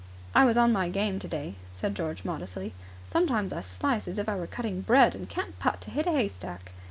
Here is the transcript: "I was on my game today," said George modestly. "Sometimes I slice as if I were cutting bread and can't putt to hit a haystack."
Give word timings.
"I 0.33 0.45
was 0.45 0.57
on 0.57 0.73
my 0.73 0.89
game 0.89 1.19
today," 1.19 1.53
said 1.71 1.93
George 1.93 2.25
modestly. 2.25 2.73
"Sometimes 3.11 3.53
I 3.53 3.61
slice 3.61 4.07
as 4.07 4.17
if 4.17 4.27
I 4.27 4.35
were 4.35 4.47
cutting 4.47 4.81
bread 4.81 5.13
and 5.13 5.29
can't 5.29 5.59
putt 5.59 5.79
to 5.81 5.91
hit 5.91 6.07
a 6.07 6.11
haystack." 6.11 6.71